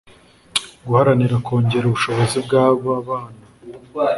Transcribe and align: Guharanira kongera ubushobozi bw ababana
Guharanira 0.85 1.35
kongera 1.45 1.85
ubushobozi 1.87 2.37
bw 2.45 2.51
ababana 2.65 3.39